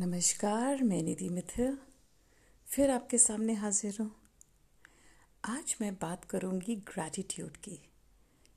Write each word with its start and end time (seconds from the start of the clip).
नमस्कार 0.00 0.82
मैं 0.82 1.02
निधि 1.02 1.28
मिथिल। 1.28 1.78
फिर 2.66 2.90
आपके 2.90 3.18
सामने 3.18 3.54
हाजिर 3.54 3.96
हूँ। 4.00 4.16
आज 5.44 5.76
मैं 5.80 5.94
बात 5.94 6.24
करूँगी 6.24 6.76
ग्रैटिट्यूड 6.76 7.56
की 7.56 7.90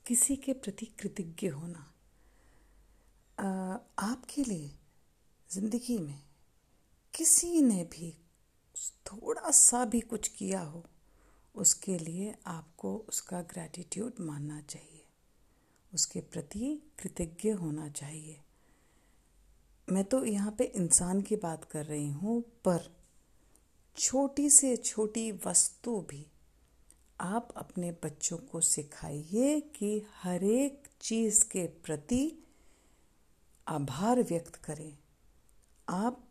किसी 0.08 0.36
के 0.36 0.54
प्रति 0.54 0.86
कृतज्ञ 0.86 1.48
होना। 1.48 1.94
आ, 3.40 3.78
आपके 4.00 4.44
लिए 4.44 4.72
ज़िंदगी 5.50 5.98
में 5.98 6.24
किसी 7.14 7.62
ने 7.62 7.84
भी 7.84 8.18
थोड़ा 9.06 9.52
सा 9.52 9.86
भी 9.86 10.00
कुछ 10.00 10.28
किया 10.28 10.62
हो 10.62 10.86
उसके 11.56 11.98
लिए 11.98 12.36
आपको 12.48 13.06
उसका 13.10 13.42
ग्रैटिट्यूड 13.42 14.14
मानना 14.20 14.62
चाहिए। 14.62 15.06
उसके 15.94 16.20
प्रति 16.22 16.92
कृतज्ञ 17.00 17.52
होना 17.52 17.90
चाहिए। 17.90 18.42
मैं 19.94 20.04
तो 20.04 20.24
यहाँ 20.26 20.52
पे 20.58 20.64
इंसान 20.66 21.22
की 21.22 21.36
बात 21.36 21.64
कर 21.64 21.86
रही 21.86 22.10
हूँ, 22.12 22.42
पर 22.66 22.90
छोटी 23.96 24.50
से 24.50 24.76
छोटी 24.78 25.32
वस्तु 25.46 25.96
भी 26.10 26.26
आप 27.20 27.54
अपने 27.58 27.92
बच्चों 28.04 28.38
को 28.52 28.62
सिखाइए 28.62 29.60
कि 29.76 29.92
हर 30.16 30.44
एक 30.44 30.88
चीज़ 31.02 31.44
के 31.46 31.66
प्रति 31.86 32.22
आभार 33.68 34.22
व्यक्त 34.24 34.56
करें। 34.56 34.98
आप 35.88 36.24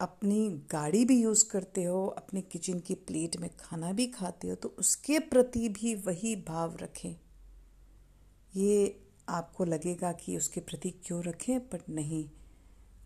अपनी 0.00 0.48
गाड़ी 0.72 1.04
भी 1.04 1.20
यूज़ 1.20 1.44
करते 1.50 1.84
हो, 1.84 2.06
अपने 2.08 2.40
किचन 2.42 2.80
की 2.80 2.94
प्लेट 2.94 3.36
में 3.36 3.50
खाना 3.60 3.92
भी 3.92 4.06
खाते 4.08 4.48
हो 4.48 4.54
तो 4.54 4.74
उसके 4.78 5.18
प्रति 5.18 5.68
भी 5.70 5.94
वही 5.96 6.34
भाव 6.48 6.76
रखें। 6.76 7.14
ये 8.56 9.00
आपको 9.28 9.64
लगेगा 9.64 10.12
कि 10.14 10.36
उसके 10.36 10.60
प्रति 10.60 10.90
क्यों 11.06 11.22
रखें 11.24 11.58
बट 11.62 11.88
नहीं। 11.88 12.28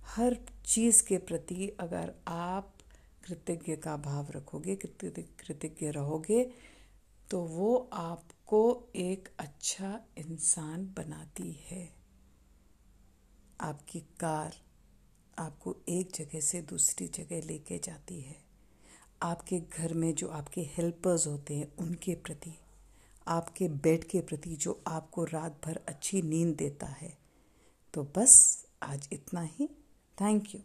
हर 0.06 0.36
चीज़ 0.66 1.02
के 1.02 1.18
प्रति 1.18 1.68
अगर 1.80 2.12
आप 2.28 2.72
कृतज्ञ 3.24 3.76
का 3.76 3.96
भाव 3.96 4.30
रखोगे, 4.30 4.76
कृतज्ञ 4.76 5.90
रहोगे 5.90 6.42
तो 7.30 7.40
वो 7.40 7.76
आपको 7.92 8.62
एक 8.96 9.28
अच्छा 9.38 10.00
इंसान 10.18 10.84
बनाती 10.96 11.52
है। 11.64 11.88
आपकी 13.60 14.00
कार 14.20 14.56
आपको 15.38 15.76
एक 15.88 16.10
जगह 16.14 16.40
से 16.40 16.60
दूसरी 16.62 17.06
जगह 17.08 17.42
लेके 17.42 17.78
जाती 17.78 18.20
है। 18.20 18.36
आपके 19.22 19.58
घर 19.60 19.94
में 19.94 20.14
जो 20.14 20.28
आपके 20.28 20.60
हेल्पर्स 20.74 21.26
होते 21.26 21.54
हैं, 21.54 21.72
उनके 21.76 22.14
प्रति, 22.14 22.54
आपके 23.26 23.68
बेड 23.68 24.04
के 24.04 24.20
प्रति 24.20 24.56
जो 24.56 24.82
आपको 24.86 25.24
रात 25.24 25.60
भर 25.64 25.80
अच्छी 25.88 26.22
नींद 26.22 26.56
देता 26.56 26.86
है 26.86 27.16
तो 27.94 28.02
बस 28.16 28.66
आज 28.82 29.08
इतना 29.12 29.40
ही। 29.42 29.68
Thank 30.20 30.52
you. 30.52 30.60